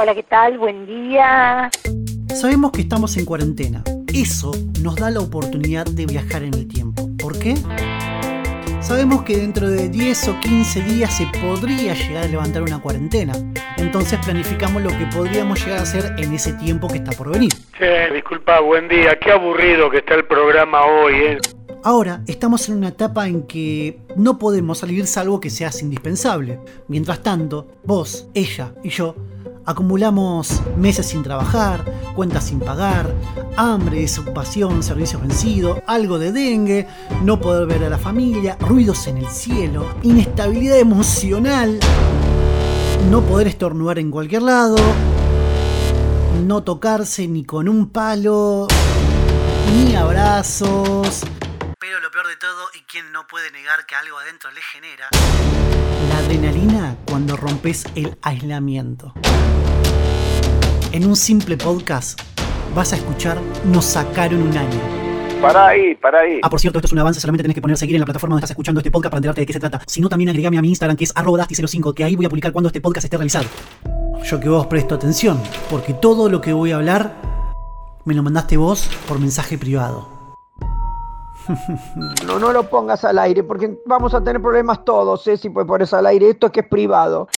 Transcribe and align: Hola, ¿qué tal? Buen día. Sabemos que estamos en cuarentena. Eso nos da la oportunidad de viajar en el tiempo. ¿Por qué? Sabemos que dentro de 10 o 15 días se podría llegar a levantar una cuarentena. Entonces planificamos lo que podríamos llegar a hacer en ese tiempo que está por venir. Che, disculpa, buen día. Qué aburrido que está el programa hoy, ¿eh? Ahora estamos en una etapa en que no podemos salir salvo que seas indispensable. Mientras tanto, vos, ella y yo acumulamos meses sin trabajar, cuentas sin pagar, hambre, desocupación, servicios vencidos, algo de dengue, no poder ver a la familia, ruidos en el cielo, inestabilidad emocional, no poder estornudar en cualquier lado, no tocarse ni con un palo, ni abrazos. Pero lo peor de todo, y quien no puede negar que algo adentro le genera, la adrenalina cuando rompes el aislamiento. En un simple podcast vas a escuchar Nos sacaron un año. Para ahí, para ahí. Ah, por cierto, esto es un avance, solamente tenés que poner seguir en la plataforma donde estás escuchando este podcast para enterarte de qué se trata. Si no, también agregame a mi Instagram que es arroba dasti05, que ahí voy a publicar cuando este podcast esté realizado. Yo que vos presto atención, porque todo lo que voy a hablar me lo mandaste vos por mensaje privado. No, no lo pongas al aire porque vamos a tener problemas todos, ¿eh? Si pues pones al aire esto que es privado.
Hola, 0.00 0.14
¿qué 0.14 0.22
tal? 0.22 0.58
Buen 0.58 0.86
día. 0.86 1.68
Sabemos 2.32 2.70
que 2.70 2.82
estamos 2.82 3.16
en 3.16 3.24
cuarentena. 3.24 3.82
Eso 4.14 4.52
nos 4.80 4.94
da 4.94 5.10
la 5.10 5.18
oportunidad 5.18 5.86
de 5.86 6.06
viajar 6.06 6.44
en 6.44 6.54
el 6.54 6.68
tiempo. 6.68 7.08
¿Por 7.20 7.36
qué? 7.36 7.56
Sabemos 8.80 9.24
que 9.24 9.38
dentro 9.38 9.68
de 9.68 9.88
10 9.88 10.28
o 10.28 10.38
15 10.38 10.82
días 10.82 11.16
se 11.16 11.26
podría 11.40 11.94
llegar 11.94 12.22
a 12.22 12.28
levantar 12.28 12.62
una 12.62 12.80
cuarentena. 12.80 13.32
Entonces 13.76 14.20
planificamos 14.24 14.82
lo 14.82 14.90
que 14.90 15.06
podríamos 15.06 15.58
llegar 15.64 15.80
a 15.80 15.82
hacer 15.82 16.14
en 16.16 16.32
ese 16.32 16.52
tiempo 16.52 16.86
que 16.86 16.98
está 16.98 17.10
por 17.10 17.32
venir. 17.32 17.52
Che, 17.76 18.12
disculpa, 18.12 18.60
buen 18.60 18.86
día. 18.86 19.18
Qué 19.18 19.32
aburrido 19.32 19.90
que 19.90 19.98
está 19.98 20.14
el 20.14 20.26
programa 20.26 20.86
hoy, 20.86 21.14
¿eh? 21.14 21.38
Ahora 21.82 22.22
estamos 22.26 22.68
en 22.68 22.76
una 22.76 22.88
etapa 22.88 23.28
en 23.28 23.46
que 23.46 23.98
no 24.16 24.38
podemos 24.38 24.78
salir 24.78 25.06
salvo 25.06 25.40
que 25.40 25.48
seas 25.50 25.82
indispensable. 25.82 26.60
Mientras 26.86 27.22
tanto, 27.22 27.66
vos, 27.84 28.28
ella 28.34 28.74
y 28.82 28.90
yo 28.90 29.14
acumulamos 29.68 30.62
meses 30.78 31.08
sin 31.08 31.22
trabajar, 31.22 31.84
cuentas 32.16 32.44
sin 32.44 32.58
pagar, 32.58 33.14
hambre, 33.54 34.00
desocupación, 34.00 34.82
servicios 34.82 35.20
vencidos, 35.20 35.78
algo 35.86 36.18
de 36.18 36.32
dengue, 36.32 36.88
no 37.22 37.38
poder 37.38 37.66
ver 37.66 37.84
a 37.84 37.90
la 37.90 37.98
familia, 37.98 38.56
ruidos 38.60 39.06
en 39.08 39.18
el 39.18 39.28
cielo, 39.28 39.86
inestabilidad 40.02 40.78
emocional, 40.78 41.78
no 43.10 43.20
poder 43.20 43.48
estornudar 43.48 43.98
en 43.98 44.10
cualquier 44.10 44.40
lado, 44.40 44.76
no 46.46 46.62
tocarse 46.62 47.28
ni 47.28 47.44
con 47.44 47.68
un 47.68 47.90
palo, 47.90 48.68
ni 49.74 49.94
abrazos. 49.94 51.24
Pero 51.78 52.00
lo 52.00 52.10
peor 52.10 52.26
de 52.26 52.36
todo, 52.36 52.70
y 52.74 52.80
quien 52.90 53.12
no 53.12 53.26
puede 53.26 53.50
negar 53.50 53.84
que 53.84 53.94
algo 53.94 54.16
adentro 54.16 54.50
le 54.50 54.62
genera, 54.62 55.10
la 56.08 56.18
adrenalina 56.20 56.87
cuando 57.28 57.46
rompes 57.46 57.84
el 57.94 58.16
aislamiento. 58.22 59.12
En 60.92 61.06
un 61.06 61.14
simple 61.14 61.58
podcast 61.58 62.18
vas 62.74 62.94
a 62.94 62.96
escuchar 62.96 63.36
Nos 63.66 63.84
sacaron 63.84 64.40
un 64.40 64.56
año. 64.56 64.80
Para 65.42 65.68
ahí, 65.68 65.94
para 65.94 66.20
ahí. 66.20 66.40
Ah, 66.42 66.48
por 66.48 66.58
cierto, 66.58 66.78
esto 66.78 66.86
es 66.86 66.92
un 66.92 67.00
avance, 67.00 67.20
solamente 67.20 67.42
tenés 67.42 67.54
que 67.54 67.60
poner 67.60 67.76
seguir 67.76 67.96
en 67.96 68.00
la 68.00 68.06
plataforma 68.06 68.34
donde 68.34 68.46
estás 68.46 68.52
escuchando 68.52 68.80
este 68.80 68.90
podcast 68.90 69.10
para 69.10 69.18
enterarte 69.18 69.42
de 69.42 69.46
qué 69.46 69.52
se 69.52 69.60
trata. 69.60 69.82
Si 69.86 70.00
no, 70.00 70.08
también 70.08 70.30
agregame 70.30 70.56
a 70.56 70.62
mi 70.62 70.68
Instagram 70.68 70.96
que 70.96 71.04
es 71.04 71.12
arroba 71.14 71.44
dasti05, 71.44 71.92
que 71.92 72.04
ahí 72.04 72.16
voy 72.16 72.24
a 72.24 72.30
publicar 72.30 72.52
cuando 72.52 72.68
este 72.68 72.80
podcast 72.80 73.04
esté 73.04 73.18
realizado. 73.18 73.44
Yo 74.24 74.40
que 74.40 74.48
vos 74.48 74.66
presto 74.66 74.94
atención, 74.94 75.38
porque 75.68 75.92
todo 75.92 76.30
lo 76.30 76.40
que 76.40 76.54
voy 76.54 76.72
a 76.72 76.76
hablar 76.76 77.14
me 78.06 78.14
lo 78.14 78.22
mandaste 78.22 78.56
vos 78.56 78.88
por 79.06 79.18
mensaje 79.18 79.58
privado. 79.58 80.17
No, 82.26 82.38
no 82.38 82.52
lo 82.52 82.64
pongas 82.64 83.04
al 83.04 83.18
aire 83.18 83.42
porque 83.42 83.80
vamos 83.84 84.14
a 84.14 84.22
tener 84.22 84.40
problemas 84.40 84.84
todos, 84.84 85.26
¿eh? 85.28 85.36
Si 85.36 85.50
pues 85.50 85.66
pones 85.66 85.92
al 85.94 86.06
aire 86.06 86.30
esto 86.30 86.52
que 86.52 86.60
es 86.60 86.68
privado. 86.68 87.26